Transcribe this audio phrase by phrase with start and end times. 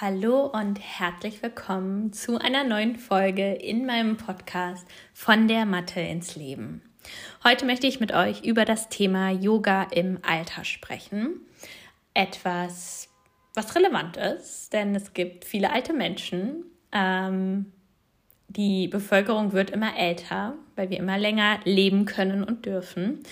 [0.00, 6.36] Hallo und herzlich willkommen zu einer neuen Folge in meinem Podcast von der Mathe ins
[6.36, 6.82] Leben.
[7.42, 11.40] Heute möchte ich mit euch über das Thema Yoga im Alter sprechen.
[12.14, 13.08] Etwas,
[13.54, 16.66] was relevant ist, denn es gibt viele alte Menschen.
[16.92, 17.72] Ähm,
[18.46, 23.24] die Bevölkerung wird immer älter, weil wir immer länger leben können und dürfen.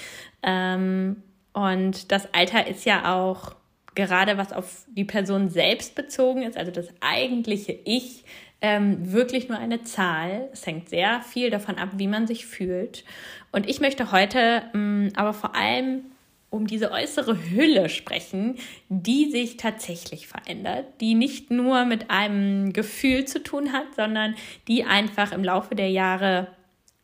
[0.42, 1.22] Ähm,
[1.52, 3.54] und das Alter ist ja auch
[3.96, 8.24] gerade was auf die Person selbst bezogen ist, also das eigentliche Ich,
[8.60, 10.48] ähm, wirklich nur eine Zahl.
[10.52, 13.04] Es hängt sehr viel davon ab, wie man sich fühlt.
[13.52, 16.04] Und ich möchte heute ähm, aber vor allem
[16.48, 18.56] um diese äußere Hülle sprechen,
[18.88, 24.36] die sich tatsächlich verändert, die nicht nur mit einem Gefühl zu tun hat, sondern
[24.68, 26.48] die einfach im Laufe der Jahre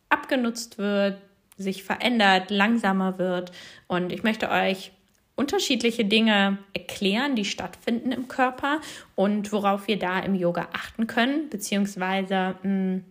[0.09, 1.21] abgenutzt wird,
[1.57, 3.51] sich verändert, langsamer wird.
[3.87, 4.91] Und ich möchte euch
[5.35, 8.81] unterschiedliche Dinge erklären, die stattfinden im Körper
[9.15, 13.03] und worauf wir da im Yoga achten können, beziehungsweise mh, hm,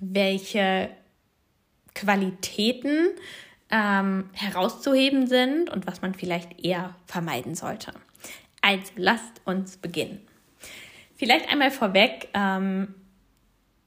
[0.00, 0.90] welche
[1.94, 3.08] Qualitäten
[3.70, 7.92] ähm, herauszuheben sind und was man vielleicht eher vermeiden sollte.
[8.60, 10.20] Also lasst uns beginnen.
[11.16, 12.94] Vielleicht einmal vorweg, ähm,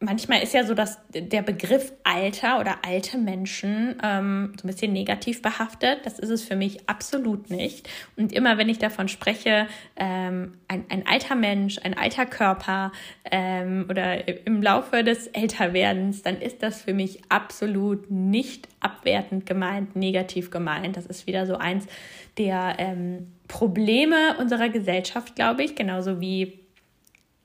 [0.01, 4.91] manchmal ist ja so, dass der Begriff Alter oder alte Menschen ähm, so ein bisschen
[4.91, 5.99] negativ behaftet.
[6.05, 7.87] Das ist es für mich absolut nicht.
[8.17, 12.91] Und immer wenn ich davon spreche, ähm, ein, ein alter Mensch, ein alter Körper
[13.29, 19.95] ähm, oder im Laufe des Älterwerdens, dann ist das für mich absolut nicht abwertend gemeint,
[19.95, 20.97] negativ gemeint.
[20.97, 21.85] Das ist wieder so eins
[22.37, 26.59] der ähm, Probleme unserer Gesellschaft, glaube ich, genauso wie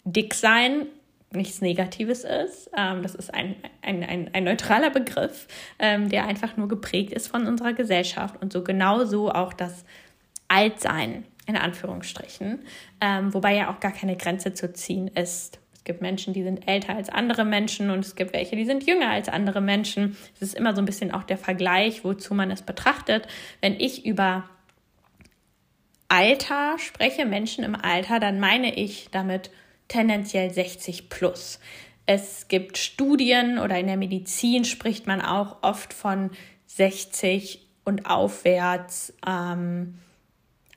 [0.05, 0.87] dick sein
[1.33, 2.71] nichts Negatives ist.
[2.77, 7.29] Ähm, das ist ein, ein, ein, ein neutraler Begriff, ähm, der einfach nur geprägt ist
[7.29, 9.85] von unserer Gesellschaft und so genauso auch das
[10.49, 12.61] Altsein in Anführungsstrichen,
[13.01, 15.61] ähm, wobei ja auch gar keine Grenze zu ziehen ist.
[15.73, 18.85] Es gibt Menschen, die sind älter als andere Menschen und es gibt welche, die sind
[18.85, 20.17] jünger als andere Menschen.
[20.35, 23.29] Es ist immer so ein bisschen auch der Vergleich, wozu man es betrachtet.
[23.61, 24.49] Wenn ich über
[26.09, 29.51] Alter spreche, Menschen im Alter, dann meine ich damit
[29.89, 31.59] tendenziell 60 plus.
[32.07, 36.31] Es gibt Studien oder in der Medizin spricht man auch oft von
[36.67, 39.99] 60 und aufwärts, ähm,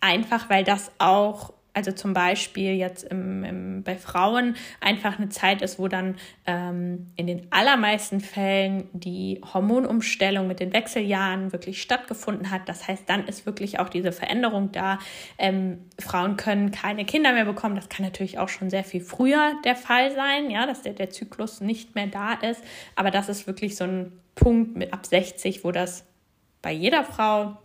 [0.02, 5.62] einfach weil das auch also zum Beispiel jetzt im, im, bei Frauen einfach eine Zeit
[5.62, 12.52] ist, wo dann ähm, in den allermeisten Fällen die Hormonumstellung mit den Wechseljahren wirklich stattgefunden
[12.52, 12.68] hat.
[12.68, 15.00] Das heißt, dann ist wirklich auch diese Veränderung da.
[15.38, 17.76] Ähm, Frauen können keine Kinder mehr bekommen.
[17.76, 21.12] Das kann natürlich auch schon sehr viel früher der Fall sein, ja, dass der, der
[21.12, 22.62] Zyklus nicht mehr da ist.
[22.98, 26.06] Aber das ist wirklich so ein Punkt mit ab 60, wo das
[26.62, 27.58] bei jeder Frau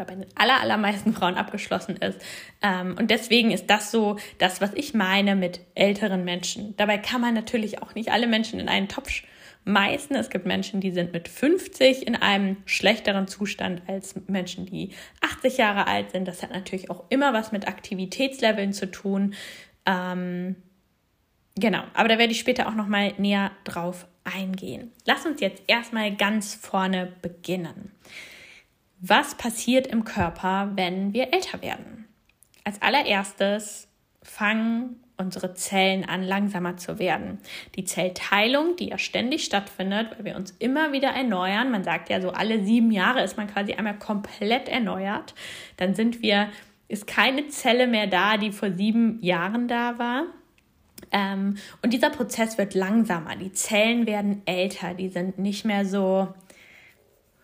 [0.00, 2.20] oder bei den aller, allermeisten Frauen abgeschlossen ist.
[2.62, 6.74] Ähm, und deswegen ist das so das, was ich meine mit älteren Menschen.
[6.76, 9.10] Dabei kann man natürlich auch nicht alle Menschen in einen Topf
[9.64, 10.16] schmeißen.
[10.16, 14.90] Es gibt Menschen, die sind mit 50 in einem schlechteren Zustand als Menschen, die
[15.20, 16.26] 80 Jahre alt sind.
[16.26, 19.34] Das hat natürlich auch immer was mit Aktivitätsleveln zu tun.
[19.84, 20.56] Ähm,
[21.56, 24.92] genau, aber da werde ich später auch noch mal näher drauf eingehen.
[25.04, 27.92] Lass uns jetzt erstmal ganz vorne beginnen.
[29.00, 32.06] Was passiert im Körper, wenn wir älter werden?
[32.64, 33.88] Als allererstes
[34.22, 37.38] fangen unsere Zellen an, langsamer zu werden.
[37.76, 42.20] Die Zellteilung, die ja ständig stattfindet, weil wir uns immer wieder erneuern, man sagt ja
[42.20, 45.34] so, alle sieben Jahre ist man quasi einmal komplett erneuert,
[45.78, 46.48] dann sind wir,
[46.88, 50.24] ist keine Zelle mehr da, die vor sieben Jahren da war.
[51.12, 53.36] Ähm, und dieser Prozess wird langsamer.
[53.36, 56.28] Die Zellen werden älter, die sind nicht mehr so,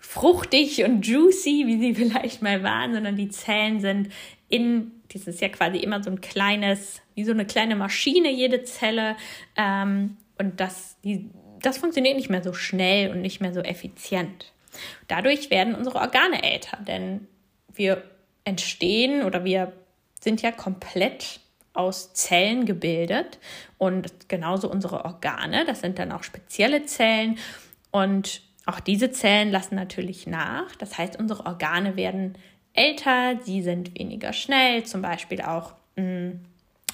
[0.07, 4.13] fruchtig und juicy, wie sie vielleicht mal waren, sondern die Zellen sind
[4.49, 8.63] in, das ist ja quasi immer so ein kleines, wie so eine kleine Maschine, jede
[8.65, 9.17] Zelle.
[9.57, 11.31] Ähm, und das, die,
[11.61, 14.53] das funktioniert nicht mehr so schnell und nicht mehr so effizient.
[15.09, 17.27] Dadurch werden unsere Organe älter, denn
[17.75, 18.03] wir
[18.45, 19.73] entstehen oder wir
[20.21, 21.41] sind ja komplett
[21.73, 23.39] aus Zellen gebildet
[23.79, 27.39] und genauso unsere Organe, das sind dann auch spezielle Zellen
[27.91, 30.75] und auch diese Zellen lassen natürlich nach.
[30.77, 32.37] Das heißt, unsere Organe werden
[32.75, 36.33] älter, sie sind weniger schnell, zum Beispiel auch, mm,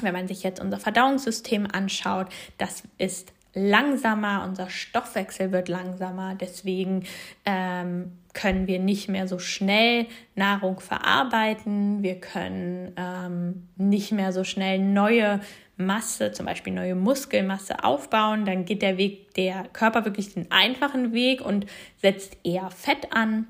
[0.00, 2.28] wenn man sich jetzt unser Verdauungssystem anschaut,
[2.58, 7.04] das ist langsamer, unser Stoffwechsel wird langsamer, deswegen
[7.44, 14.44] ähm, können wir nicht mehr so schnell Nahrung verarbeiten, wir können ähm, nicht mehr so
[14.44, 15.40] schnell neue
[15.76, 21.12] Masse, zum Beispiel neue Muskelmasse aufbauen, dann geht der Weg, der Körper wirklich den einfachen
[21.12, 21.66] Weg und
[22.00, 23.46] setzt eher Fett an.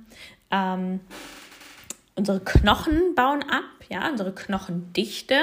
[0.50, 1.00] Ähm,
[2.14, 5.36] unsere Knochen bauen ab, ja, unsere Knochendichte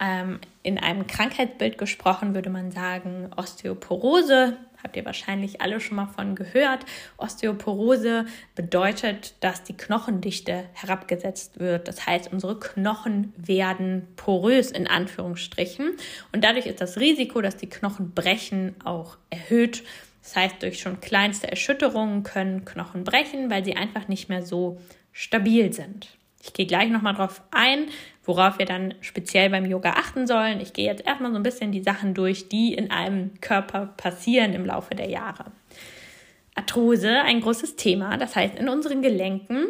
[0.00, 4.56] Ähm, in einem Krankheitsbild gesprochen würde man sagen Osteoporose.
[4.82, 6.86] Habt ihr wahrscheinlich alle schon mal von gehört.
[7.18, 8.24] Osteoporose
[8.54, 11.86] bedeutet, dass die Knochendichte herabgesetzt wird.
[11.86, 15.96] Das heißt, unsere Knochen werden porös in Anführungsstrichen.
[16.32, 19.84] Und dadurch ist das Risiko, dass die Knochen brechen, auch erhöht.
[20.22, 24.78] Das heißt, durch schon kleinste Erschütterungen können Knochen brechen, weil sie einfach nicht mehr so
[25.12, 26.08] stabil sind.
[26.42, 27.86] Ich gehe gleich nochmal drauf ein,
[28.24, 30.60] worauf wir dann speziell beim Yoga achten sollen.
[30.60, 34.54] Ich gehe jetzt erstmal so ein bisschen die Sachen durch, die in einem Körper passieren
[34.54, 35.52] im Laufe der Jahre.
[36.54, 38.16] Arthrose, ein großes Thema.
[38.16, 39.68] Das heißt, in unseren Gelenken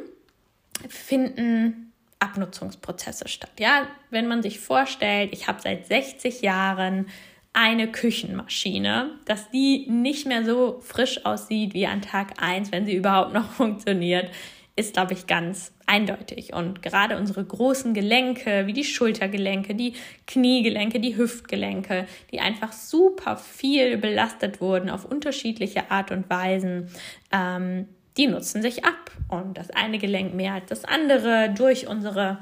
[0.89, 3.53] finden Abnutzungsprozesse statt.
[3.59, 7.07] Ja, wenn man sich vorstellt, ich habe seit 60 Jahren
[7.53, 12.95] eine Küchenmaschine, dass die nicht mehr so frisch aussieht wie an Tag 1, wenn sie
[12.95, 14.31] überhaupt noch funktioniert,
[14.77, 16.55] ist, glaube ich, ganz eindeutig.
[16.55, 19.95] Und gerade unsere großen Gelenke, wie die Schultergelenke, die
[20.27, 26.89] Kniegelenke, die Hüftgelenke, die einfach super viel belastet wurden auf unterschiedliche Art und Weisen,
[27.33, 29.11] ähm, die nutzen sich ab.
[29.29, 32.39] Und das eine Gelenk mehr als das andere durch unsere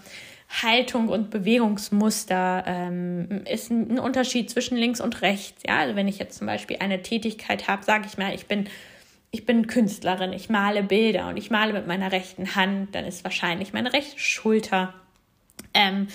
[0.62, 5.62] Haltung und Bewegungsmuster ähm, ist ein Unterschied zwischen links und rechts.
[5.66, 8.66] Ja, also wenn ich jetzt zum Beispiel eine Tätigkeit habe, sage ich mal, ich bin
[9.30, 13.24] ich bin Künstlerin, ich male Bilder und ich male mit meiner rechten Hand, dann ist
[13.24, 14.94] wahrscheinlich meine rechte Schulter
[15.74, 16.08] ähm,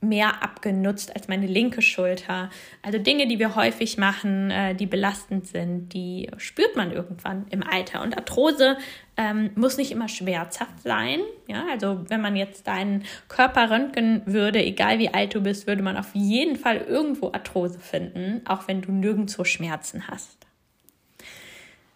[0.00, 2.50] mehr abgenutzt als meine linke Schulter.
[2.82, 7.64] Also Dinge, die wir häufig machen, äh, die belastend sind, die spürt man irgendwann im
[7.64, 8.02] Alter.
[8.02, 8.78] Und Arthrose
[9.16, 11.20] ähm, muss nicht immer schmerzhaft sein.
[11.48, 15.82] Ja, also wenn man jetzt deinen Körper röntgen würde, egal wie alt du bist, würde
[15.82, 20.47] man auf jeden Fall irgendwo Arthrose finden, auch wenn du nirgendwo Schmerzen hast.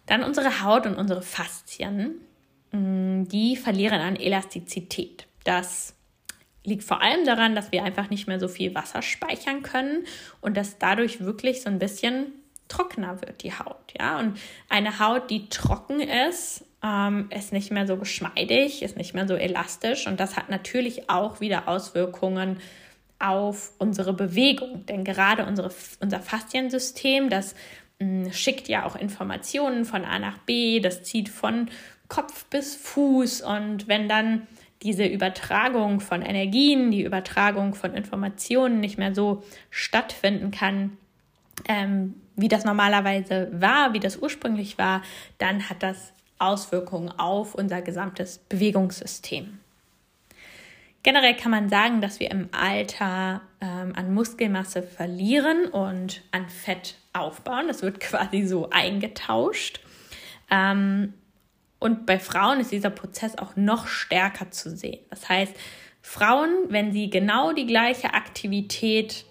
[0.05, 2.15] Dann unsere Haut und unsere Faszien,
[2.71, 5.27] mm, die verlieren an Elastizität.
[5.43, 5.95] Das
[6.63, 10.05] liegt vor allem daran, dass wir einfach nicht mehr so viel Wasser speichern können
[10.41, 12.33] und dass dadurch wirklich so ein bisschen
[12.67, 13.93] trockener wird die Haut.
[13.97, 14.19] Ja?
[14.19, 14.39] Und
[14.69, 19.35] eine Haut, die trocken ist, ähm, ist nicht mehr so geschmeidig, ist nicht mehr so
[19.35, 22.57] elastisch und das hat natürlich auch wieder Auswirkungen
[23.19, 24.85] auf unsere Bewegung.
[24.85, 25.71] Denn gerade unsere,
[26.01, 27.55] unser Fasziensystem, das
[28.31, 31.69] schickt ja auch Informationen von A nach B, das zieht von
[32.07, 34.47] Kopf bis Fuß und wenn dann
[34.83, 40.97] diese Übertragung von Energien, die Übertragung von Informationen nicht mehr so stattfinden kann,
[41.67, 45.01] ähm, wie das normalerweise war, wie das ursprünglich war,
[45.37, 49.59] dann hat das Auswirkungen auf unser gesamtes Bewegungssystem.
[51.03, 56.95] Generell kann man sagen, dass wir im Alter ähm, an Muskelmasse verlieren und an Fett
[57.11, 57.67] aufbauen.
[57.67, 59.81] Das wird quasi so eingetauscht.
[60.49, 61.13] Ähm,
[61.79, 64.99] und bei Frauen ist dieser Prozess auch noch stärker zu sehen.
[65.09, 65.53] Das heißt,
[66.01, 69.25] Frauen, wenn sie genau die gleiche Aktivität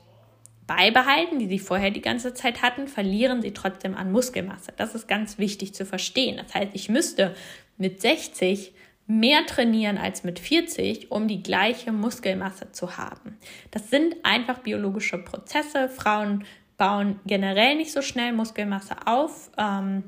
[0.67, 4.73] beibehalten, die sie vorher die ganze Zeit hatten, verlieren sie trotzdem an Muskelmasse.
[4.77, 6.37] Das ist ganz wichtig zu verstehen.
[6.37, 7.35] Das heißt, ich müsste
[7.79, 8.73] mit 60
[9.07, 13.39] mehr trainieren als mit 40, um die gleiche Muskelmasse zu haben.
[13.71, 15.89] Das sind einfach biologische Prozesse.
[15.89, 16.45] Frauen
[16.77, 20.05] bauen generell nicht so schnell Muskelmasse auf ähm,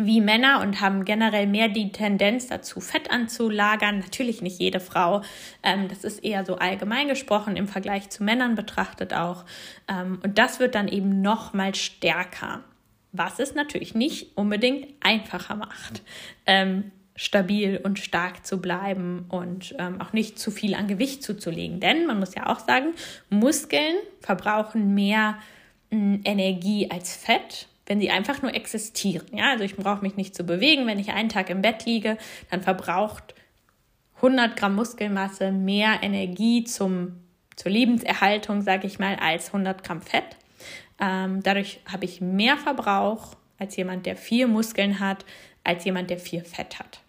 [0.00, 3.98] wie Männer und haben generell mehr die Tendenz dazu, Fett anzulagern.
[3.98, 5.22] Natürlich nicht jede Frau.
[5.62, 9.44] Ähm, das ist eher so allgemein gesprochen im Vergleich zu Männern betrachtet auch.
[9.88, 12.64] Ähm, und das wird dann eben noch mal stärker
[13.12, 16.02] was es natürlich nicht unbedingt einfacher macht.
[16.46, 21.80] Ähm, stabil und stark zu bleiben und ähm, auch nicht zu viel an Gewicht zuzulegen.
[21.80, 22.94] Denn man muss ja auch sagen,
[23.28, 25.36] Muskeln verbrauchen mehr
[25.90, 29.26] äh, Energie als Fett, wenn sie einfach nur existieren.
[29.32, 30.86] Ja, also ich brauche mich nicht zu bewegen.
[30.86, 32.18] Wenn ich einen Tag im Bett liege,
[32.52, 33.34] dann verbraucht
[34.16, 37.16] 100 Gramm Muskelmasse mehr Energie zum,
[37.56, 40.36] zur Lebenserhaltung, sage ich mal, als 100 Gramm Fett.
[41.00, 45.24] Ähm, dadurch habe ich mehr Verbrauch als jemand, der vier Muskeln hat,
[45.64, 47.00] als jemand, der vier Fett hat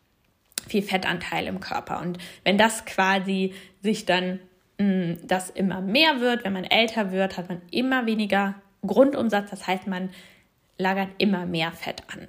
[0.69, 1.99] viel Fettanteil im Körper.
[1.99, 4.39] Und wenn das quasi sich dann
[4.77, 9.49] mh, mm, das immer mehr wird, wenn man älter wird, hat man immer weniger Grundumsatz.
[9.49, 10.09] Das heißt, man
[10.77, 12.27] lagert immer mehr Fett an.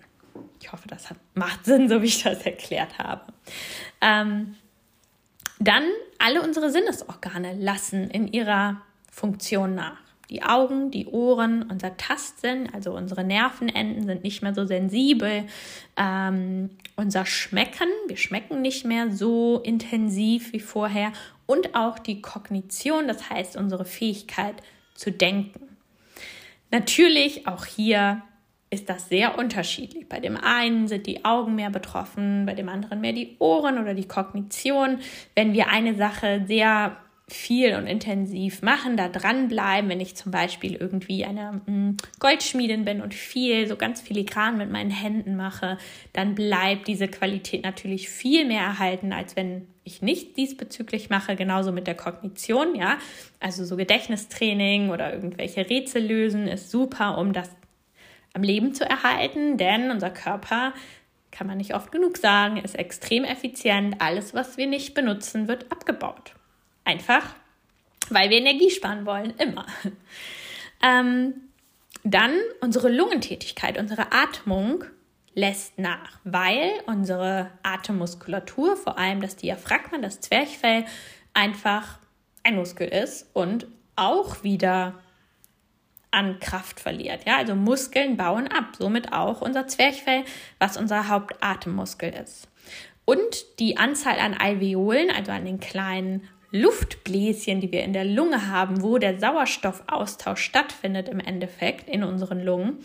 [0.60, 3.32] Ich hoffe, das hat, macht Sinn, so wie ich das erklärt habe.
[4.00, 4.56] Ähm,
[5.58, 5.84] dann
[6.18, 10.09] alle unsere Sinnesorgane lassen in ihrer Funktion nach.
[10.30, 15.44] Die Augen, die Ohren, unser Tastsinn, also unsere Nervenenden sind nicht mehr so sensibel.
[15.96, 21.12] Ähm, unser Schmecken, wir schmecken nicht mehr so intensiv wie vorher.
[21.46, 24.54] Und auch die Kognition, das heißt unsere Fähigkeit
[24.94, 25.76] zu denken.
[26.70, 28.22] Natürlich auch hier
[28.70, 30.08] ist das sehr unterschiedlich.
[30.08, 33.94] Bei dem einen sind die Augen mehr betroffen, bei dem anderen mehr die Ohren oder
[33.94, 35.00] die Kognition.
[35.34, 36.96] Wenn wir eine Sache sehr
[37.32, 43.00] viel und intensiv machen, da dranbleiben, wenn ich zum Beispiel irgendwie eine mm, Goldschmiedin bin
[43.00, 45.78] und viel, so ganz filigran mit meinen Händen mache,
[46.12, 51.72] dann bleibt diese Qualität natürlich viel mehr erhalten, als wenn ich nicht diesbezüglich mache, genauso
[51.72, 52.98] mit der Kognition, ja.
[53.38, 57.50] Also so Gedächtnistraining oder irgendwelche Rätsel lösen ist super, um das
[58.32, 60.72] am Leben zu erhalten, denn unser Körper,
[61.32, 63.96] kann man nicht oft genug sagen, ist extrem effizient.
[64.00, 66.34] Alles, was wir nicht benutzen, wird abgebaut.
[66.90, 67.36] Einfach,
[68.08, 69.64] weil wir Energie sparen wollen, immer.
[70.82, 71.34] Ähm,
[72.02, 72.32] dann
[72.62, 74.82] unsere Lungentätigkeit, unsere Atmung
[75.34, 80.86] lässt nach, weil unsere Atemmuskulatur, vor allem das Diaphragma, das Zwerchfell,
[81.34, 81.98] einfach
[82.42, 84.98] ein Muskel ist und auch wieder
[86.10, 87.26] an Kraft verliert.
[87.26, 90.24] Ja, also Muskeln bauen ab, somit auch unser Zwerchfell,
[90.58, 92.48] was unser Hauptatemmuskel ist.
[93.04, 98.48] Und die Anzahl an Alveolen, also an den kleinen Luftbläschen, die wir in der Lunge
[98.48, 102.78] haben, wo der Sauerstoffaustausch stattfindet im Endeffekt in unseren Lungen,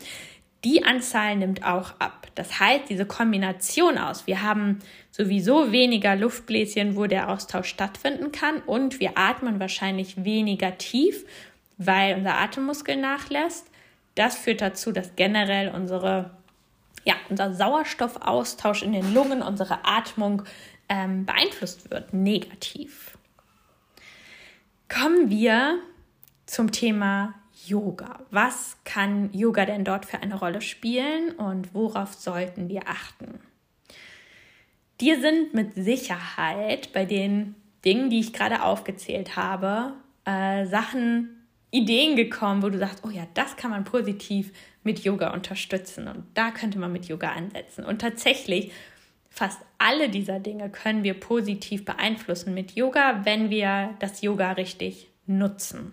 [0.64, 2.26] die Anzahl nimmt auch ab.
[2.34, 4.80] Das heißt, diese Kombination aus, wir haben
[5.10, 11.24] sowieso weniger Luftbläschen, wo der Austausch stattfinden kann und wir atmen wahrscheinlich weniger tief,
[11.78, 13.70] weil unser Atemmuskel nachlässt.
[14.14, 16.30] Das führt dazu, dass generell unsere,
[17.04, 20.42] ja, unser Sauerstoffaustausch in den Lungen, unsere Atmung
[20.88, 23.15] ähm, beeinflusst wird, negativ.
[24.88, 25.80] Kommen wir
[26.46, 27.34] zum Thema
[27.66, 28.20] Yoga.
[28.30, 33.40] Was kann Yoga denn dort für eine Rolle spielen und worauf sollten wir achten?
[35.00, 42.16] Dir sind mit Sicherheit bei den Dingen, die ich gerade aufgezählt habe, äh, Sachen, Ideen
[42.16, 44.52] gekommen, wo du sagst, oh ja, das kann man positiv
[44.84, 47.84] mit Yoga unterstützen und da könnte man mit Yoga ansetzen.
[47.84, 48.70] Und tatsächlich
[49.36, 55.08] Fast alle dieser Dinge können wir positiv beeinflussen mit Yoga, wenn wir das Yoga richtig
[55.26, 55.92] nutzen.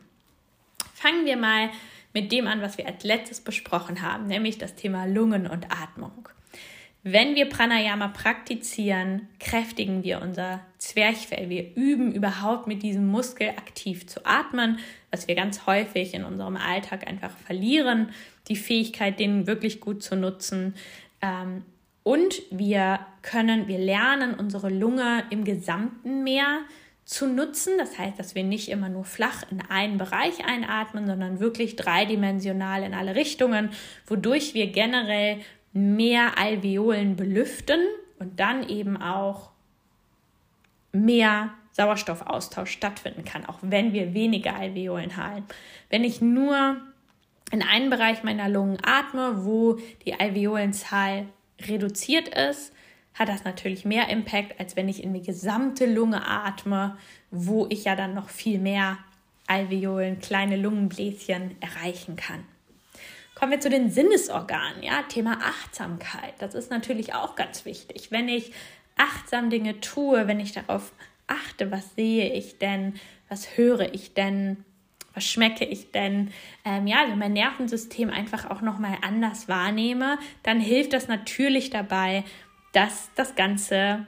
[0.94, 1.70] Fangen wir mal
[2.14, 6.30] mit dem an, was wir als letztes besprochen haben, nämlich das Thema Lungen und Atmung.
[7.06, 11.50] Wenn wir Pranayama praktizieren, kräftigen wir unser Zwerchfell.
[11.50, 14.80] Wir üben überhaupt mit diesem Muskel aktiv zu atmen,
[15.12, 18.14] was wir ganz häufig in unserem Alltag einfach verlieren,
[18.48, 20.76] die Fähigkeit, den wirklich gut zu nutzen.
[22.04, 26.60] Und wir können, wir lernen unsere Lunge im Gesamten mehr
[27.06, 27.78] zu nutzen.
[27.78, 32.84] Das heißt, dass wir nicht immer nur flach in einen Bereich einatmen, sondern wirklich dreidimensional
[32.84, 33.70] in alle Richtungen,
[34.06, 35.40] wodurch wir generell
[35.72, 37.80] mehr Alveolen belüften
[38.20, 39.50] und dann eben auch
[40.92, 45.46] mehr Sauerstoffaustausch stattfinden kann, auch wenn wir weniger Alveolen haben.
[45.90, 46.78] Wenn ich nur
[47.52, 51.26] in einen Bereich meiner Lungen atme, wo die Alveolenzahl
[51.62, 52.74] reduziert ist,
[53.14, 56.98] hat das natürlich mehr Impact, als wenn ich in die gesamte Lunge atme,
[57.30, 58.98] wo ich ja dann noch viel mehr
[59.48, 62.44] Alveolen, kleine Lungenbläschen erreichen kann.
[63.36, 66.34] Kommen wir zu den Sinnesorganen, ja, Thema Achtsamkeit.
[66.40, 68.10] Das ist natürlich auch ganz wichtig.
[68.10, 68.52] Wenn ich
[68.96, 70.94] achtsam Dinge tue, wenn ich darauf
[71.28, 72.94] achte, was sehe ich denn,
[73.30, 74.64] was höre ich denn,
[75.14, 76.32] was schmecke ich denn?
[76.66, 82.24] Ähm, ja, wenn mein Nervensystem einfach auch nochmal anders wahrnehme, dann hilft das natürlich dabei,
[82.72, 84.08] dass das Ganze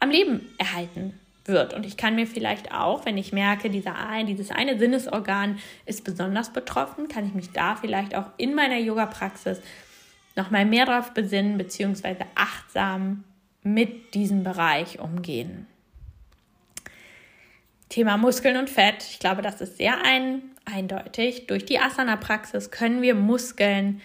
[0.00, 1.74] am Leben erhalten wird.
[1.74, 6.52] Und ich kann mir vielleicht auch, wenn ich merke, dieser dieses eine Sinnesorgan ist besonders
[6.52, 9.60] betroffen, kann ich mich da vielleicht auch in meiner Yoga-Praxis
[10.34, 13.24] nochmal mehr darauf besinnen, beziehungsweise achtsam
[13.62, 15.66] mit diesem Bereich umgehen.
[17.88, 19.04] Thema Muskeln und Fett.
[19.10, 21.46] Ich glaube, das ist sehr ein, eindeutig.
[21.46, 24.00] Durch die Asana-Praxis können wir Muskeln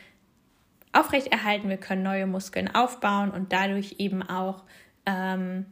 [0.94, 4.64] aufrechterhalten, wir können neue Muskeln aufbauen und dadurch eben auch
[5.06, 5.66] ähm,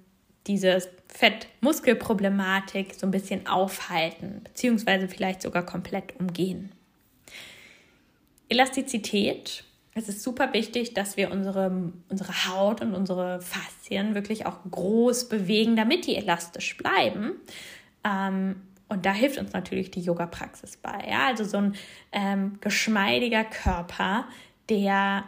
[0.48, 6.72] diese Fett-Muskel-Problematik so ein bisschen aufhalten, beziehungsweise vielleicht sogar komplett umgehen.
[8.48, 9.64] Elastizität.
[9.94, 15.30] Es ist super wichtig, dass wir unsere, unsere Haut und unsere Faszien wirklich auch groß
[15.30, 17.34] bewegen, damit die elastisch bleiben.
[18.04, 21.06] Ähm, und da hilft uns natürlich die Yoga-Praxis bei.
[21.08, 21.28] Ja?
[21.28, 21.76] Also so ein
[22.12, 24.26] ähm, geschmeidiger Körper,
[24.70, 25.26] der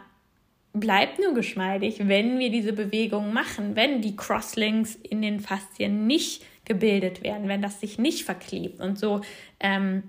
[0.72, 6.44] bleibt nur geschmeidig, wenn wir diese Bewegungen machen, wenn die Crosslinks in den Faszien nicht
[6.64, 9.20] gebildet werden, wenn das sich nicht verklebt und so
[9.60, 10.04] ähm,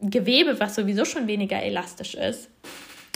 [0.00, 2.50] Gewebe, was sowieso schon weniger elastisch ist,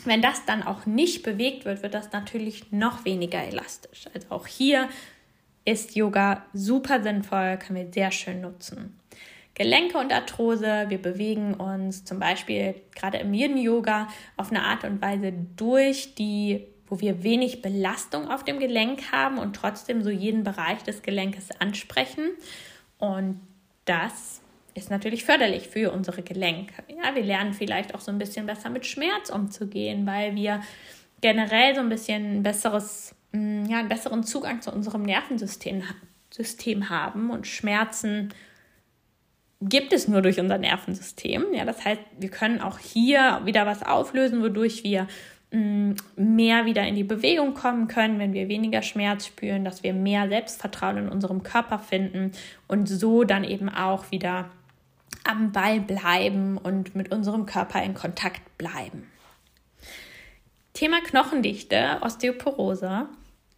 [0.05, 4.07] wenn das dann auch nicht bewegt wird, wird das natürlich noch weniger elastisch.
[4.15, 4.89] Also auch hier
[5.67, 8.99] ist Yoga super sinnvoll, können wir sehr schön nutzen.
[9.55, 15.03] Gelenke und Arthrose, wir bewegen uns zum Beispiel gerade im Yin-Yoga auf eine Art und
[15.03, 20.45] Weise durch, die, wo wir wenig Belastung auf dem Gelenk haben und trotzdem so jeden
[20.45, 22.31] Bereich des Gelenkes ansprechen.
[22.99, 23.41] Und
[23.87, 24.43] das
[24.75, 26.75] ist natürlich förderlich für unsere Gelenke.
[26.89, 30.61] Ja, wir lernen vielleicht auch so ein bisschen besser mit Schmerz umzugehen, weil wir
[31.23, 33.15] generell so ein bisschen ein besseres,
[33.69, 35.83] ja, einen besseren Zugang zu unserem Nervensystem
[36.31, 38.31] System haben und Schmerzen
[39.63, 41.47] gibt es nur durch unser Nervensystem.
[41.53, 45.07] Ja, das heißt, wir können auch hier wieder was auflösen, wodurch wir
[45.51, 49.95] mm, mehr wieder in die Bewegung kommen können, wenn wir weniger Schmerz spüren, dass wir
[49.95, 52.33] mehr Selbstvertrauen in unserem Körper finden
[52.69, 54.51] und so dann eben auch wieder
[55.25, 59.11] am Ball bleiben und mit unserem Körper in Kontakt bleiben.
[60.75, 63.09] Thema Knochendichte, Osteoporose.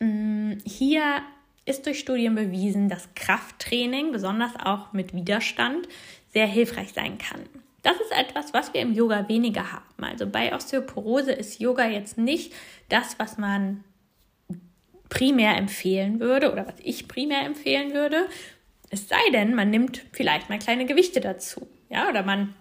[0.01, 1.23] Mm, hier
[1.65, 5.89] ist durch Studien bewiesen, dass Krafttraining, besonders auch mit Widerstand,
[6.33, 7.41] sehr hilfreich sein kann.
[7.83, 10.05] Das ist etwas, was wir im Yoga weniger haben.
[10.05, 12.53] Also bei Osteoporose ist Yoga jetzt nicht
[12.89, 13.85] das, was man
[15.09, 18.29] primär empfehlen würde oder was ich primär empfehlen würde.
[18.91, 21.67] Es sei denn, man nimmt vielleicht mal kleine Gewichte dazu.
[21.89, 22.55] Ja, oder man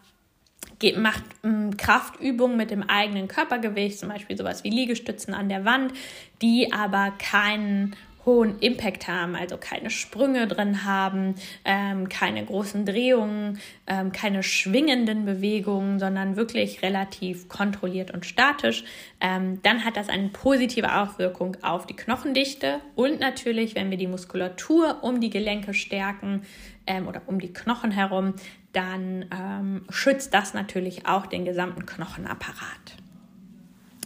[0.80, 5.66] geht, macht ähm, Kraftübungen mit dem eigenen Körpergewicht, zum Beispiel sowas wie Liegestützen an der
[5.66, 5.94] Wand,
[6.42, 7.96] die aber keinen
[8.28, 15.26] hohen Impact haben, also keine Sprünge drin haben, ähm, keine großen Drehungen, ähm, keine schwingenden
[15.26, 18.84] Bewegungen, sondern wirklich relativ kontrolliert und statisch,
[19.22, 24.08] ähm, dann hat das eine positive Auswirkung auf die Knochendichte und natürlich, wenn wir die
[24.08, 26.42] Muskulatur um die Gelenke stärken
[26.86, 28.34] ähm, oder um die Knochen herum,
[28.78, 32.96] dann ähm, schützt das natürlich auch den gesamten Knochenapparat.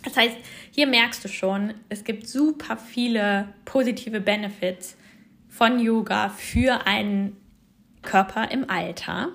[0.02, 0.38] Das heißt,
[0.72, 4.96] hier merkst du schon, es gibt super viele positive Benefits
[5.50, 7.36] von Yoga für einen
[8.02, 9.34] Körper im Alter.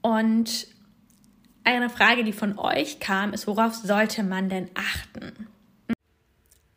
[0.00, 0.68] Und
[1.64, 5.48] eine Frage, die von euch kam, ist, worauf sollte man denn achten?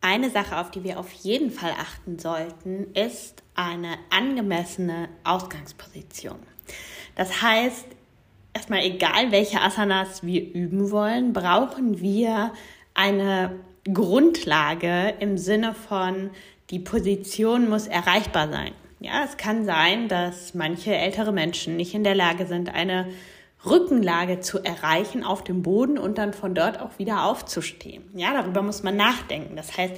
[0.02, 6.40] Eine Sache, auf die wir auf jeden Fall achten sollten, ist eine angemessene Ausgangsposition.
[7.16, 7.86] Das heißt,
[8.54, 12.52] erstmal egal, welche Asanas wir üben wollen, brauchen wir
[12.94, 13.60] eine
[13.92, 16.30] Grundlage im Sinne von,
[16.70, 18.74] die Position muss erreichbar sein.
[19.00, 23.08] Ja, es kann sein, dass manche ältere Menschen nicht in der Lage sind, eine
[23.66, 28.04] Rückenlage zu erreichen auf dem Boden und dann von dort auch wieder aufzustehen.
[28.16, 29.56] Ja, darüber muss man nachdenken.
[29.56, 29.96] Das heißt,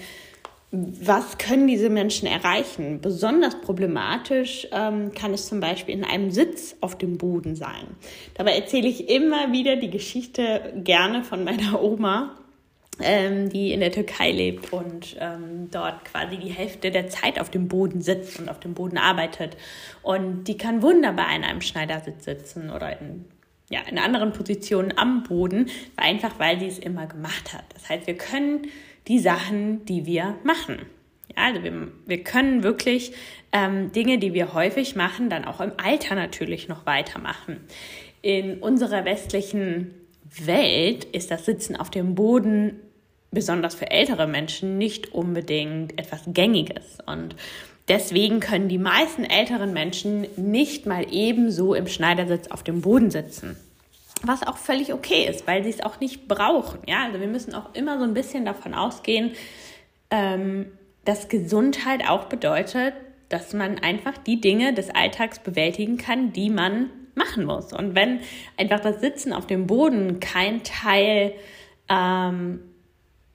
[0.75, 2.99] was können diese Menschen erreichen?
[2.99, 7.95] Besonders problematisch ähm, kann es zum Beispiel in einem Sitz auf dem Boden sein.
[8.33, 12.35] Dabei erzähle ich immer wieder die Geschichte gerne von meiner Oma,
[12.99, 17.51] ähm, die in der Türkei lebt und ähm, dort quasi die Hälfte der Zeit auf
[17.51, 19.55] dem Boden sitzt und auf dem Boden arbeitet.
[20.01, 23.25] Und die kann wunderbar in einem Schneidersitz sitzen oder in
[23.69, 27.63] ja, in anderen Positionen am Boden, einfach weil sie es immer gemacht hat.
[27.73, 28.67] Das heißt, wir können
[29.07, 30.77] die Sachen, die wir machen.
[31.35, 33.13] Ja, also wir, wir können wirklich
[33.51, 37.57] ähm, Dinge, die wir häufig machen, dann auch im Alter natürlich noch weitermachen.
[38.21, 39.93] In unserer westlichen
[40.45, 42.79] Welt ist das Sitzen auf dem Boden
[43.31, 46.99] besonders für ältere Menschen nicht unbedingt etwas Gängiges.
[47.05, 47.35] Und
[47.87, 53.57] deswegen können die meisten älteren Menschen nicht mal ebenso im Schneidersitz auf dem Boden sitzen
[54.23, 56.79] was auch völlig okay ist, weil sie es auch nicht brauchen.
[56.87, 59.31] Ja, also wir müssen auch immer so ein bisschen davon ausgehen,
[60.09, 60.71] ähm,
[61.05, 62.93] dass Gesundheit auch bedeutet,
[63.29, 67.73] dass man einfach die Dinge des Alltags bewältigen kann, die man machen muss.
[67.73, 68.21] Und wenn
[68.57, 71.33] einfach das Sitzen auf dem Boden kein Teil
[71.89, 72.59] ähm,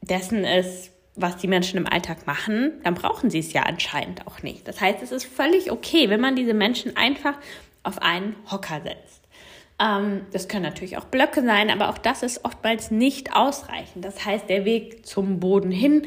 [0.00, 4.42] dessen ist, was die Menschen im Alltag machen, dann brauchen sie es ja anscheinend auch
[4.42, 4.66] nicht.
[4.68, 7.34] Das heißt, es ist völlig okay, wenn man diese Menschen einfach
[7.82, 9.17] auf einen Hocker setzt.
[9.80, 14.04] Ähm, das können natürlich auch Blöcke sein, aber auch das ist oftmals nicht ausreichend.
[14.04, 16.02] Das heißt, der Weg zum Boden hin,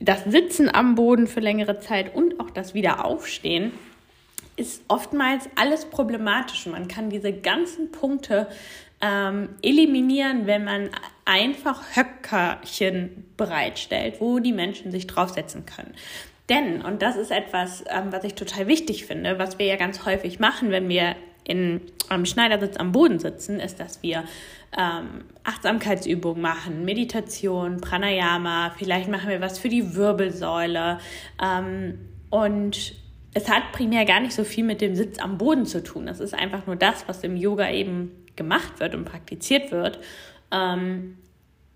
[0.00, 3.72] das Sitzen am Boden für längere Zeit und auch das Wiederaufstehen
[4.56, 6.66] ist oftmals alles problematisch.
[6.66, 8.48] Man kann diese ganzen Punkte
[9.00, 10.90] ähm, eliminieren, wenn man
[11.24, 15.94] einfach Höckerchen bereitstellt, wo die Menschen sich draufsetzen können.
[16.48, 20.04] Denn, und das ist etwas, ähm, was ich total wichtig finde, was wir ja ganz
[20.04, 21.14] häufig machen, wenn wir
[21.48, 24.24] in, am Schneidersitz am Boden sitzen, ist, dass wir
[24.76, 30.98] ähm, Achtsamkeitsübungen machen, Meditation, Pranayama, vielleicht machen wir was für die Wirbelsäule.
[31.42, 31.98] Ähm,
[32.30, 32.94] und
[33.34, 36.06] es hat primär gar nicht so viel mit dem Sitz am Boden zu tun.
[36.06, 39.98] Das ist einfach nur das, was im Yoga eben gemacht wird und praktiziert wird.
[40.52, 41.18] Ähm,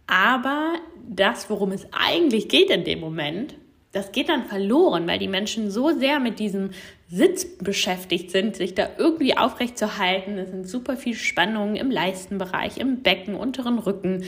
[0.07, 0.75] aber
[1.09, 3.55] das, worum es eigentlich geht in dem Moment,
[3.93, 6.71] das geht dann verloren, weil die Menschen so sehr mit diesem
[7.11, 10.39] Sitz beschäftigt sind, sich da irgendwie aufrecht zu halten.
[10.39, 14.25] Es sind super viel Spannungen im Leistenbereich, im Becken, unteren Rücken,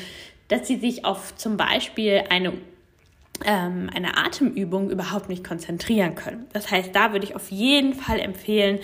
[0.49, 2.53] dass sie sich auf zum Beispiel eine,
[3.47, 6.45] ähm, eine Atemübung überhaupt nicht konzentrieren können.
[6.53, 8.81] Das heißt, da würde ich auf jeden Fall empfehlen,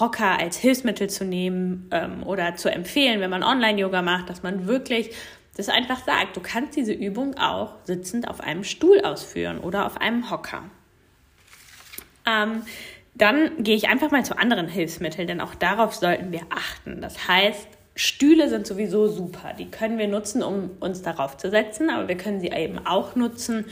[0.00, 4.66] Hocker als Hilfsmittel zu nehmen ähm, oder zu empfehlen, wenn man Online-Yoga macht, dass man
[4.66, 5.10] wirklich
[5.56, 10.00] das einfach sagt, du kannst diese Übung auch sitzend auf einem Stuhl ausführen oder auf
[10.00, 10.64] einem Hocker.
[12.26, 12.62] Ähm,
[13.14, 17.00] dann gehe ich einfach mal zu anderen Hilfsmitteln, denn auch darauf sollten wir achten.
[17.00, 19.54] Das heißt, Stühle sind sowieso super.
[19.58, 23.16] Die können wir nutzen, um uns darauf zu setzen, aber wir können sie eben auch
[23.16, 23.64] nutzen,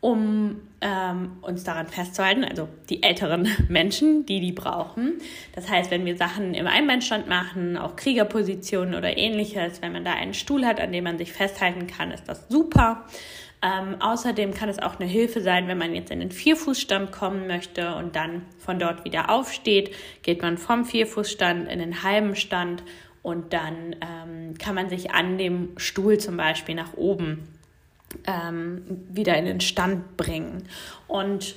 [0.00, 5.18] um ähm, uns daran festzuhalten, also die älteren Menschen, die die brauchen.
[5.54, 10.14] Das heißt, wenn wir Sachen im Einbeinstand machen, auch Kriegerpositionen oder ähnliches, wenn man da
[10.14, 13.04] einen Stuhl hat, an dem man sich festhalten kann, ist das super.
[13.62, 17.46] Ähm, außerdem kann es auch eine Hilfe sein, wenn man jetzt in den Vierfußstand kommen
[17.46, 22.82] möchte und dann von dort wieder aufsteht, geht man vom Vierfußstand in den halben Stand
[23.22, 27.46] und dann ähm, kann man sich an dem Stuhl zum Beispiel nach oben
[28.26, 30.64] ähm, wieder in den Stand bringen.
[31.08, 31.54] Und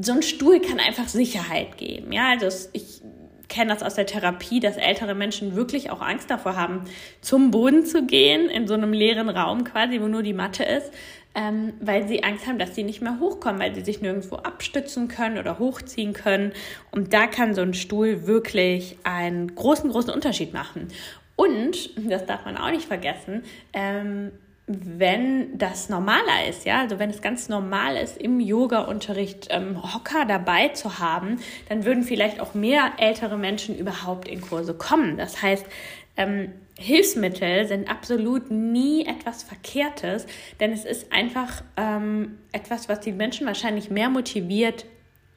[0.00, 2.12] so ein Stuhl kann einfach Sicherheit geben.
[2.12, 3.02] Ja, also ich
[3.48, 6.84] kenne das aus der Therapie, dass ältere Menschen wirklich auch Angst davor haben,
[7.20, 10.90] zum Boden zu gehen, in so einem leeren Raum quasi, wo nur die Matte ist,
[11.34, 15.08] ähm, weil sie Angst haben, dass sie nicht mehr hochkommen, weil sie sich nirgendwo abstützen
[15.08, 16.52] können oder hochziehen können.
[16.90, 20.88] Und da kann so ein Stuhl wirklich einen großen, großen Unterschied machen.
[21.36, 24.30] Und, das darf man auch nicht vergessen, ähm,
[24.66, 30.24] wenn das normaler ist, ja, also wenn es ganz normal ist, im Yoga-Unterricht ähm, Hocker
[30.24, 35.18] dabei zu haben, dann würden vielleicht auch mehr ältere Menschen überhaupt in Kurse kommen.
[35.18, 35.66] Das heißt,
[36.16, 40.26] ähm, Hilfsmittel sind absolut nie etwas Verkehrtes,
[40.60, 44.86] denn es ist einfach ähm, etwas, was die Menschen wahrscheinlich mehr motiviert,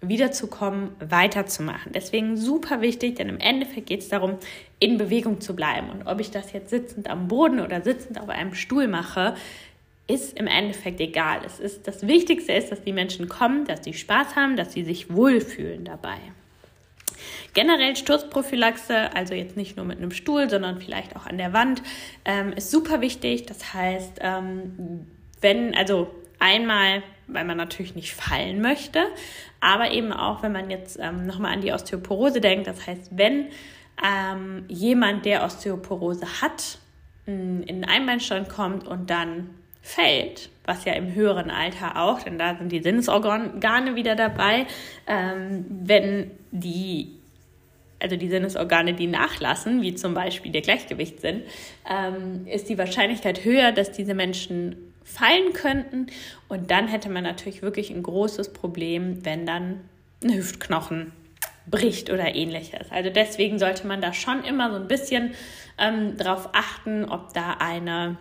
[0.02, 1.92] wiederzukommen, weiterzumachen.
[1.92, 4.38] Deswegen super wichtig, denn im Endeffekt geht es darum,
[4.80, 5.90] in Bewegung zu bleiben.
[5.90, 9.36] Und ob ich das jetzt sitzend am Boden oder sitzend auf einem Stuhl mache,
[10.08, 11.42] ist im Endeffekt egal.
[11.46, 14.84] Es ist, das Wichtigste ist, dass die Menschen kommen, dass sie Spaß haben, dass sie
[14.84, 16.18] sich wohlfühlen dabei.
[17.54, 21.82] Generell Sturzprophylaxe, also jetzt nicht nur mit einem Stuhl, sondern vielleicht auch an der Wand,
[22.24, 23.48] ähm, ist super wichtig.
[23.48, 25.08] Das heißt, ähm,
[25.42, 26.08] wenn, also
[26.40, 29.06] einmal, weil man natürlich nicht fallen möchte,
[29.60, 33.48] aber eben auch, wenn man jetzt ähm, nochmal an die Osteoporose denkt, das heißt, wenn
[34.04, 36.80] ähm, jemand, der Osteoporose hat,
[37.26, 39.50] in einen Einbeinstand kommt und dann
[39.82, 44.66] fällt, was ja im höheren Alter auch, denn da sind die Sinnesorgane wieder dabei,
[45.08, 47.18] ähm, wenn die
[48.00, 51.42] also die Sinnesorgane, die nachlassen, wie zum Beispiel der Gleichgewichtssinn,
[51.90, 56.08] ähm, ist die Wahrscheinlichkeit höher, dass diese Menschen fallen könnten.
[56.48, 59.82] Und dann hätte man natürlich wirklich ein großes Problem, wenn dann
[60.24, 61.14] ein Hüftknochen
[61.66, 62.92] bricht oder ähnliches.
[62.92, 65.34] Also deswegen sollte man da schon immer so ein bisschen
[65.78, 68.18] ähm, drauf achten, ob da eine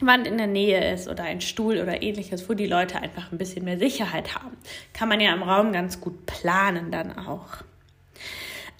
[0.00, 3.38] Wand in der Nähe ist oder ein Stuhl oder ähnliches, wo die Leute einfach ein
[3.38, 4.56] bisschen mehr Sicherheit haben.
[4.92, 7.62] Kann man ja im Raum ganz gut planen dann auch.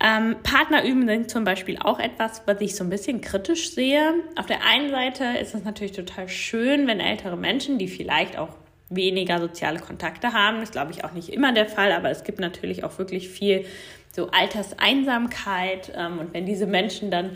[0.03, 4.15] Ähm, Partnerüben sind zum Beispiel auch etwas, was ich so ein bisschen kritisch sehe.
[4.37, 8.49] Auf der einen Seite ist es natürlich total schön, wenn ältere Menschen, die vielleicht auch
[8.89, 12.41] weniger soziale Kontakte haben, das glaube ich auch nicht immer der Fall, aber es gibt
[12.41, 13.65] natürlich auch wirklich viel
[14.11, 17.31] so Alterseinsamkeit ähm, und wenn diese Menschen dann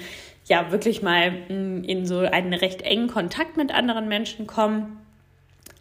[0.46, 4.98] ja wirklich mal mm, in so einen recht engen Kontakt mit anderen Menschen kommen.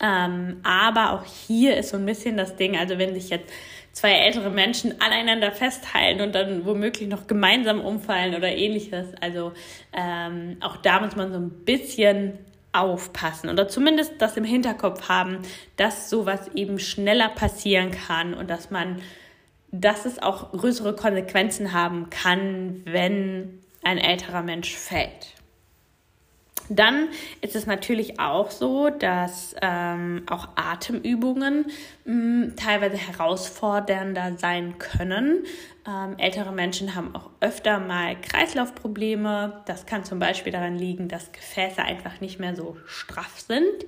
[0.03, 3.49] Ähm, aber auch hier ist so ein bisschen das Ding, also wenn sich jetzt
[3.93, 9.07] zwei ältere Menschen aneinander festhalten und dann womöglich noch gemeinsam umfallen oder ähnliches.
[9.21, 9.53] Also
[9.93, 12.37] ähm, auch da muss man so ein bisschen
[12.73, 15.37] aufpassen oder zumindest das im Hinterkopf haben,
[15.77, 19.01] dass sowas eben schneller passieren kann und dass man,
[19.71, 25.35] dass es auch größere Konsequenzen haben kann, wenn ein älterer Mensch fällt.
[26.69, 27.09] Dann
[27.41, 31.65] ist es natürlich auch so, dass ähm, auch Atemübungen
[32.05, 35.43] mh, mm, teilweise herausfordernder sein können.
[35.85, 39.63] Ähm, ältere Menschen haben auch öfter mal Kreislaufprobleme.
[39.65, 43.85] Das kann zum Beispiel daran liegen, dass Gefäße einfach nicht mehr so straff sind.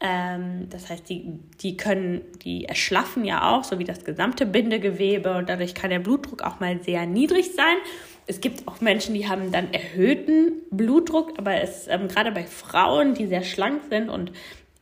[0.00, 5.36] Ähm, das heißt, die, die können, die erschlaffen ja auch, so wie das gesamte Bindegewebe
[5.36, 7.76] und dadurch kann der Blutdruck auch mal sehr niedrig sein
[8.26, 13.14] es gibt auch Menschen, die haben dann erhöhten Blutdruck, aber es ähm, gerade bei Frauen,
[13.14, 14.32] die sehr schlank sind und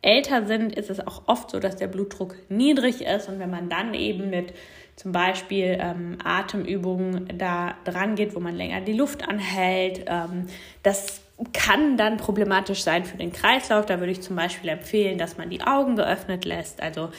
[0.02, 3.68] älter sind, ist es auch oft so, dass der Blutdruck niedrig ist und wenn man
[3.68, 4.54] dann eben mit
[4.96, 10.46] zum Beispiel ähm, Atemübungen da dran geht, wo man länger die Luft anhält, ähm,
[10.83, 11.20] das
[11.52, 13.87] kann dann problematisch sein für den Kreislauf.
[13.87, 16.80] Da würde ich zum Beispiel empfehlen, dass man die Augen geöffnet lässt.
[16.80, 17.11] Also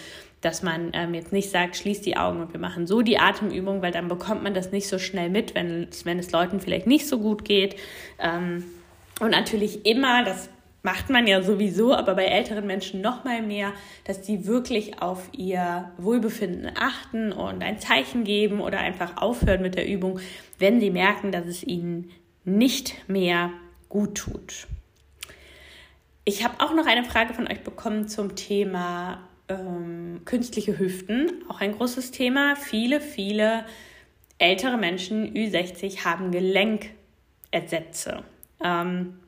[0.46, 3.82] dass man ähm, jetzt nicht sagt, schließ die Augen und wir machen so die Atemübung,
[3.82, 7.08] weil dann bekommt man das nicht so schnell mit, wenn wenn es Leuten vielleicht nicht
[7.08, 7.76] so gut geht.
[8.20, 8.64] Ähm,
[9.20, 10.50] und natürlich immer, das
[10.84, 15.30] macht man ja sowieso, aber bei älteren Menschen noch mal mehr, dass die wirklich auf
[15.32, 20.20] ihr Wohlbefinden achten und ein Zeichen geben oder einfach aufhören mit der Übung,
[20.60, 22.12] wenn sie merken, dass es ihnen
[22.44, 23.50] nicht mehr
[23.90, 24.68] gut tut.
[26.24, 31.62] Ich habe auch noch eine Frage von euch bekommen zum Thema ähm, künstliche Hüften, auch
[31.62, 32.56] ein großes Thema.
[32.56, 33.66] Viele, viele
[34.38, 38.24] ältere Menschen, Ü60, haben Gelenkersätze.
[38.64, 39.20] Ähm,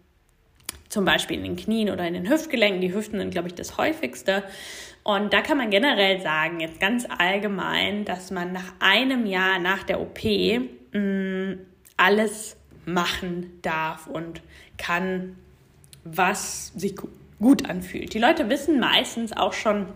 [0.90, 2.82] zum Beispiel in den Knien oder in den Hüftgelenken.
[2.82, 4.44] Die Hüften sind, glaube ich, das häufigste.
[5.04, 9.84] Und da kann man generell sagen, jetzt ganz allgemein, dass man nach einem Jahr nach
[9.84, 11.60] der OP mh, mm,
[11.98, 14.42] alles machen darf und
[14.78, 15.36] kann,
[16.04, 16.96] was sich
[17.40, 18.14] gut anfühlt.
[18.14, 19.88] Die Leute wissen meistens auch schon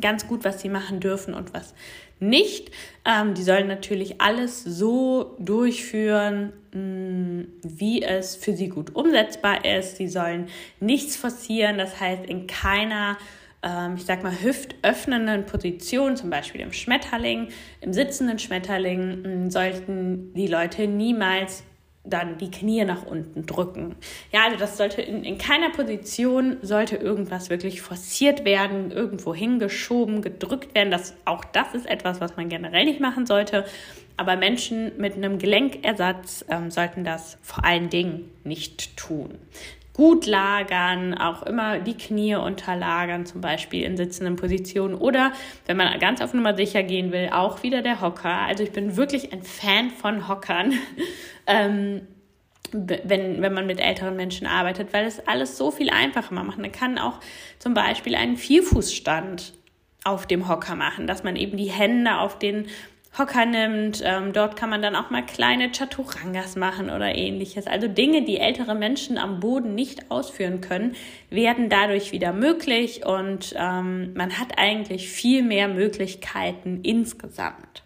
[0.00, 1.74] ganz gut, was sie machen dürfen und was
[2.18, 2.70] nicht.
[3.04, 9.64] Ähm, die sollen natürlich alles so durchführen, mh, mm, wie es für sie gut umsetzbar
[9.64, 9.96] ist.
[9.96, 10.48] Sie sollen
[10.80, 13.16] nichts forcieren, das heißt in keiner
[13.62, 17.48] ähm, ich sag mal, hüftöffnenden Position, zum Beispiel im Schmetterling,
[17.80, 21.64] im sitzenden Schmetterling, mm, sollten die Leute niemals
[22.08, 23.96] dann die Knie nach unten drücken.
[24.32, 30.22] Ja, also das sollte in, in keiner Position sollte irgendwas wirklich forciert werden, irgendwo hingeschoben,
[30.22, 30.90] gedrückt werden.
[30.90, 33.64] Das, auch das ist etwas, was man generell nicht machen sollte.
[34.16, 39.38] Aber Menschen mit einem Gelenkersatz ähm, sollten das vor allen Dingen nicht tun.
[39.96, 44.94] Gut lagern, auch immer die Knie unterlagern, zum Beispiel in sitzenden Positionen.
[44.94, 45.32] Oder
[45.64, 48.42] wenn man ganz auf Nummer sicher gehen will, auch wieder der Hocker.
[48.42, 50.74] Also ich bin wirklich ein Fan von Hockern.
[51.46, 52.02] ähm,
[52.72, 56.58] wenn, wenn man mit älteren Menschen arbeitet, weil es alles so viel einfacher macht.
[56.58, 57.20] Man kann auch
[57.58, 59.54] zum Beispiel einen Vierfußstand
[60.04, 62.66] auf dem Hocker machen, dass man eben die Hände auf den
[63.18, 64.02] Hocker nimmt.
[64.04, 67.66] Ähm, dort kann man dann auch mal kleine Chaturangas machen oder ähnliches.
[67.66, 70.94] Also Dinge, die ältere Menschen am Boden nicht ausführen können,
[71.30, 77.82] werden dadurch wieder möglich und ähm, man hat eigentlich viel mehr Möglichkeiten insgesamt.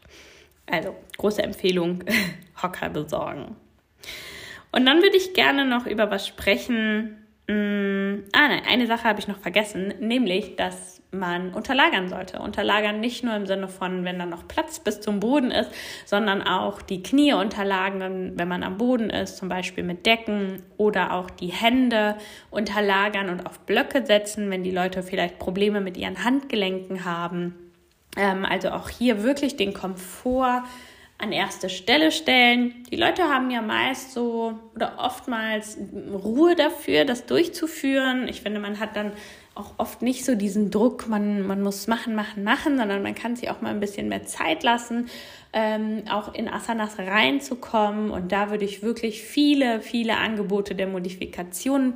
[0.67, 2.05] Also große Empfehlung,
[2.63, 3.57] Hocker besorgen.
[4.73, 7.17] Und dann würde ich gerne noch über was sprechen.
[7.49, 12.39] Hm, ah, nein, eine Sache habe ich noch vergessen, nämlich, dass man unterlagern sollte.
[12.39, 15.71] Unterlagern nicht nur im Sinne von, wenn da noch Platz bis zum Boden ist,
[16.05, 21.13] sondern auch die Knie unterlagern, wenn man am Boden ist, zum Beispiel mit Decken oder
[21.13, 22.17] auch die Hände
[22.51, 27.55] unterlagern und auf Blöcke setzen, wenn die Leute vielleicht Probleme mit ihren Handgelenken haben.
[28.17, 30.63] Ähm, also auch hier wirklich den Komfort
[31.21, 32.83] an erste Stelle stellen.
[32.91, 35.77] Die Leute haben ja meist so oder oftmals
[36.13, 38.27] Ruhe dafür, das durchzuführen.
[38.27, 39.13] Ich finde, man hat dann
[39.55, 43.37] auch oft nicht so diesen Druck, man, man muss machen, machen, machen, sondern man kann
[43.37, 45.09] sich auch mal ein bisschen mehr Zeit lassen,
[45.53, 48.11] ähm, auch in Asanas reinzukommen.
[48.11, 51.95] Und da würde ich wirklich viele, viele Angebote der Modifikation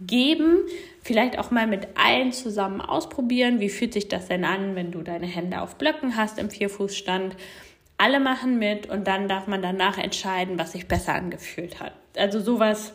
[0.00, 0.58] geben.
[1.02, 3.60] Vielleicht auch mal mit allen zusammen ausprobieren.
[3.60, 7.36] Wie fühlt sich das denn an, wenn du deine Hände auf Blöcken hast im Vierfußstand?
[8.02, 11.92] alle machen mit und dann darf man danach entscheiden, was sich besser angefühlt hat.
[12.16, 12.94] Also sowas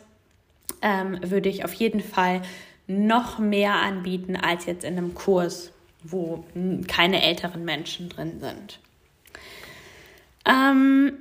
[0.82, 2.42] ähm, würde ich auf jeden Fall
[2.88, 5.72] noch mehr anbieten als jetzt in einem Kurs,
[6.02, 6.44] wo
[6.88, 8.80] keine älteren Menschen drin sind.
[10.46, 11.12] Ähm,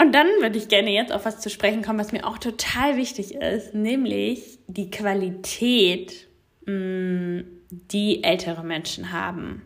[0.00, 2.96] und dann würde ich gerne jetzt auf was zu sprechen kommen, was mir auch total
[2.96, 6.26] wichtig ist, nämlich die Qualität,
[6.66, 9.62] mh, mm, die ältere Menschen haben.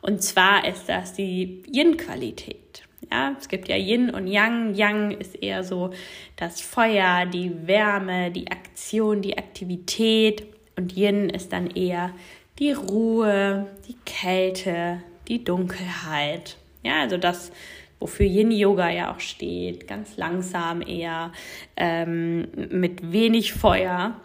[0.00, 2.82] Und zwar ist das die Yin-Qualität.
[3.10, 4.74] Ja, es gibt ja Yin und Yang.
[4.74, 5.90] Yang ist eher so
[6.36, 10.46] das Feuer, die Wärme, die Aktion, die Aktivität.
[10.76, 12.12] Und Yin ist dann eher
[12.58, 16.56] die Ruhe, die Kälte, die Dunkelheit.
[16.82, 17.50] Ja, also das,
[17.98, 19.88] wofür Yin Yoga ja auch steht.
[19.88, 21.32] Ganz langsam eher,
[21.76, 24.20] ähm, mit wenig Feuer.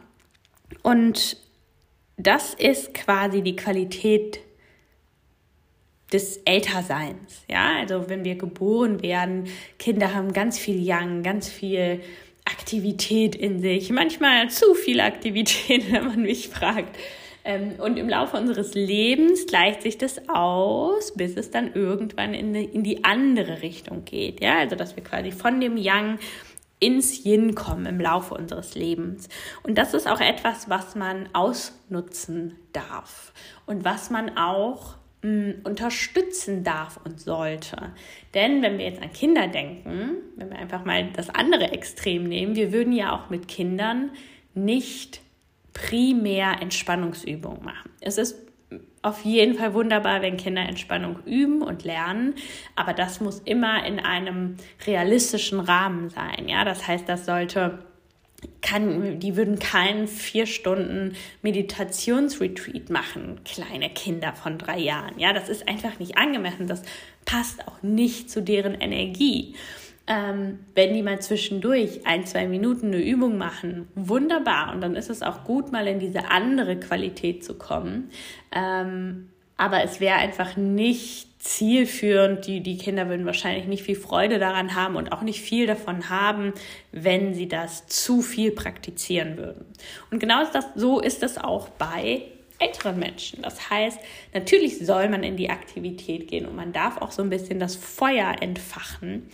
[0.84, 1.38] Und
[2.18, 4.40] das ist quasi die Qualität
[6.12, 7.44] des Älterseins.
[7.50, 9.48] Ja, also wenn wir geboren werden,
[9.80, 12.02] Kinder haben ganz viel Yang, ganz viel
[12.52, 16.98] Aktivität in sich, manchmal zu viel Aktivität, wenn man mich fragt.
[17.44, 22.54] Ähm, und im Laufe unseres Lebens gleicht sich das aus, bis es dann irgendwann in,
[22.54, 24.42] in die andere Richtung geht.
[24.42, 26.20] Ja, also dass wir quasi von dem Yang
[26.80, 29.30] ins Yin kommen im Laufe unseres Lebens.
[29.64, 33.34] Und das ist auch etwas, was man ausnutzen darf
[33.66, 37.94] und was man auch unterstützen darf und sollte.
[38.34, 42.56] Denn wenn wir jetzt an Kinder denken, wenn wir einfach mal das andere Extrem nehmen,
[42.56, 44.12] wir würden ja auch mit Kindern
[44.56, 45.22] nicht
[45.74, 47.92] primär Entspannungsübungen machen.
[48.02, 48.36] Es ist
[49.04, 52.36] auf jeden Fall wunderbar, wenn Kinder Entspannung üben und lernen,
[52.76, 56.48] aber das muss immer in einem realistischen Rahmen sein.
[56.48, 57.80] Ja, das heißt, das sollte
[58.62, 65.20] kann, die würden keinen vier Stunden Meditationsretreat machen, kleine Kinder von drei Jahren.
[65.20, 66.68] Ja, das ist einfach nicht angemessen.
[66.68, 66.82] Das
[67.26, 69.56] passt auch nicht zu deren Energie.
[70.08, 74.74] Ähm, wenn die mal zwischendurch ein, zwei Minuten eine Übung machen, wunderbar.
[74.74, 78.10] Und dann ist es auch gut, mal in diese andere Qualität zu kommen.
[78.52, 82.46] Ähm, aber es wäre einfach nicht zielführend.
[82.46, 86.10] Die, die Kinder würden wahrscheinlich nicht viel Freude daran haben und auch nicht viel davon
[86.10, 86.54] haben,
[86.92, 89.66] wenn sie das zu viel praktizieren würden.
[90.12, 92.24] Und genau das, so ist es auch bei
[92.60, 93.42] älteren Menschen.
[93.42, 94.00] Das heißt,
[94.34, 97.76] natürlich soll man in die Aktivität gehen und man darf auch so ein bisschen das
[97.76, 99.28] Feuer entfachen.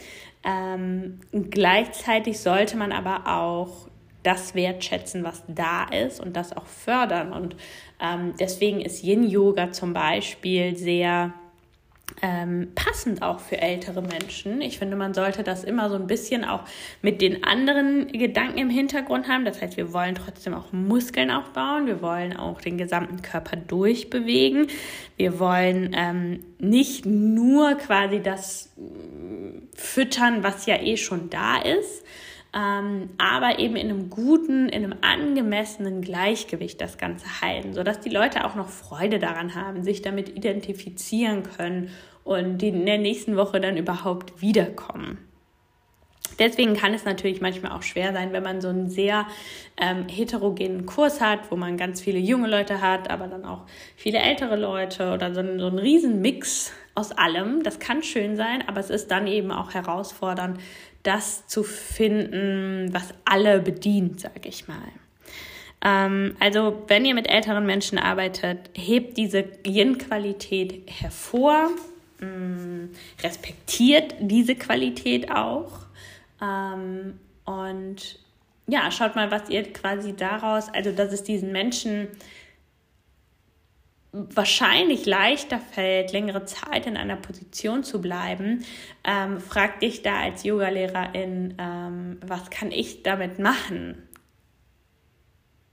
[0.45, 1.19] Ähm,
[1.51, 3.89] gleichzeitig sollte man aber auch
[4.23, 7.33] das wertschätzen, was da ist und das auch fördern.
[7.33, 7.57] Und
[8.01, 11.33] ähm, deswegen ist Yin-Yoga zum Beispiel sehr
[12.21, 14.61] ähm, passend auch für ältere Menschen.
[14.61, 16.63] Ich finde, man sollte das immer so ein bisschen auch
[17.01, 19.45] mit den anderen Gedanken im Hintergrund haben.
[19.45, 21.85] Das heißt, wir wollen trotzdem auch Muskeln aufbauen.
[21.85, 24.67] Wir wollen auch den gesamten Körper durchbewegen.
[25.15, 32.03] Wir wollen ähm, nicht nur quasi das äh, füttern, was ja eh schon da ist,
[32.53, 38.09] ähm, aber eben in einem guten, in einem angemessenen Gleichgewicht das Ganze halten, sodass die
[38.09, 41.89] Leute auch noch Freude daran haben, sich damit identifizieren können
[42.23, 45.17] und in der nächsten Woche dann überhaupt wiederkommen.
[46.39, 49.25] Deswegen kann es natürlich manchmal auch schwer sein, wenn man so einen sehr
[49.77, 53.63] ähm, heterogenen Kurs hat, wo man ganz viele junge Leute hat, aber dann auch
[53.95, 57.63] viele ältere Leute oder so, so einen riesen Mix aus allem.
[57.63, 60.59] Das kann schön sein, aber es ist dann eben auch herausfordernd,
[61.07, 64.91] das zu finden, was alle bedient, sage ich mal.
[65.81, 71.69] Ähm, also wenn ihr mit älteren Menschen arbeitet, hebt diese Yin-Qualität hervor,
[72.19, 72.89] mh, mm,
[73.23, 75.85] respektiert diese Qualität auch
[76.41, 78.19] ähm, und
[78.67, 82.09] ja, schaut mal, was ihr quasi daraus, also dass es diesen Menschen
[84.33, 88.65] wahrscheinlich leichter fällt, längere Zeit in einer Position zu bleiben,
[89.03, 94.07] ähm, frag dich da als Yogalehrerin, ähm, was kann ich damit machen,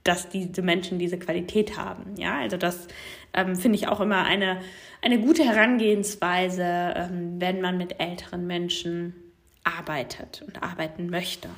[0.03, 2.15] dass diese Menschen diese Qualität haben.
[2.17, 2.87] Ja, also das
[3.33, 4.61] ähm, finde ich auch immer eine,
[5.01, 9.15] eine gute Herangehensweise, ähm, wenn man mit älteren Menschen
[9.63, 11.49] arbeitet und arbeiten möchte.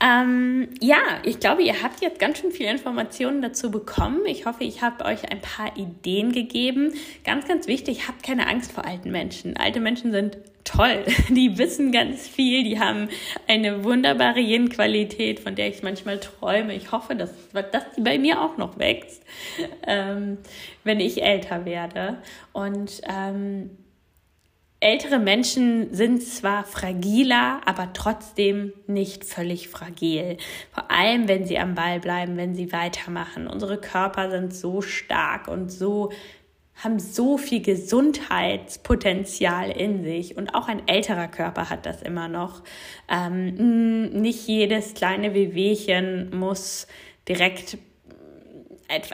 [0.00, 4.20] Ähm, ja, ich glaube, ihr habt jetzt ganz schön viele Informationen dazu bekommen.
[4.26, 6.92] Ich hoffe, ich habe euch ein paar Ideen gegeben.
[7.24, 9.56] Ganz, ganz wichtig, habt keine Angst vor alten Menschen.
[9.56, 11.04] Alte Menschen sind toll.
[11.30, 12.62] Die wissen ganz viel.
[12.62, 13.08] Die haben
[13.48, 16.74] eine wunderbare Yin-Qualität, von der ich manchmal träume.
[16.74, 19.24] Ich hoffe, dass, dass die bei mir auch noch wächst,
[19.86, 20.38] ähm,
[20.84, 22.18] wenn ich älter werde.
[22.52, 23.70] Und ähm,
[24.80, 30.36] Ältere Menschen sind zwar fragiler, aber trotzdem nicht völlig fragil.
[30.70, 33.48] Vor allem, wenn sie am Ball bleiben, wenn sie weitermachen.
[33.48, 36.12] Unsere Körper sind so stark und so
[36.76, 42.62] haben so viel Gesundheitspotenzial in sich und auch ein älterer Körper hat das immer noch.
[43.08, 46.86] Ähm, nicht jedes kleine Wehwehchen muss
[47.26, 47.78] direkt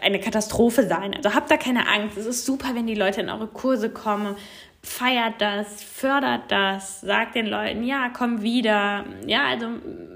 [0.02, 1.14] eine Katastrophe sein.
[1.14, 2.18] Also habt da keine Angst.
[2.18, 4.36] Es ist super, wenn die Leute in eure Kurse kommen
[4.84, 9.04] feiert das, fördert das, sagt den Leuten, ja, komm wieder.
[9.26, 9.66] Ja, also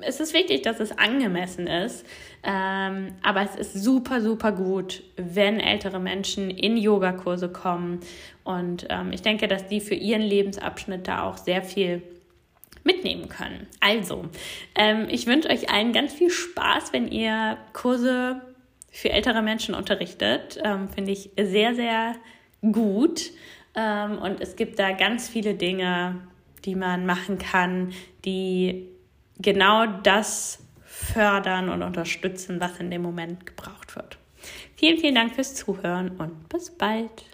[0.03, 2.07] es ist wichtig, dass es angemessen ist.
[2.43, 8.01] Ähm, aber es ist super, super gut, wenn ältere Menschen in Yogakurse kommen.
[8.45, 12.03] Und ähm, ich denke, dass die für ihren Lebensabschnitt da auch sehr viel
[12.85, 13.67] mitnehmen können.
[13.81, 14.27] Also,
[14.75, 18.43] ähm, ich wünsche euch allen ganz viel Spaß, wenn ihr Kurse
[18.91, 20.59] für ältere Menschen unterrichtet.
[20.63, 22.17] Ähm, finde ich sehr, sehr
[22.61, 23.31] gut.
[23.79, 26.17] Ähm, und es gibt da ganz viele Dinge,
[26.65, 27.93] die man machen kann,
[28.25, 28.89] die
[29.39, 34.19] genau das fördern und unterstützen, was in dem Moment gebraucht wird.
[34.75, 37.25] Vielen, vielen Dank fürs Zuhören und bis bald.